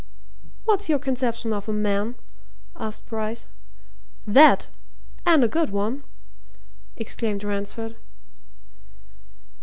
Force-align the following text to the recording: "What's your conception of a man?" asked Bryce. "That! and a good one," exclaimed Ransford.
"What's 0.65 0.89
your 0.89 0.97
conception 0.97 1.53
of 1.53 1.69
a 1.69 1.71
man?" 1.71 2.15
asked 2.75 3.05
Bryce. 3.05 3.45
"That! 4.25 4.67
and 5.27 5.43
a 5.43 5.47
good 5.47 5.69
one," 5.69 6.03
exclaimed 6.97 7.43
Ransford. 7.43 7.97